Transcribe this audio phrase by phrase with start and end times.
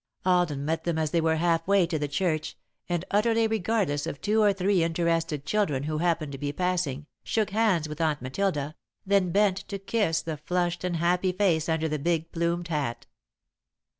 [0.25, 2.57] Alden met them as they were half way to the church,
[2.89, 7.51] and, utterly regardless of two or three interested children who happened to be passing, shook
[7.51, 8.73] hands with Aunt Matilda,
[9.05, 13.05] then bent to kiss the flushed and happy face under the big plumed hat.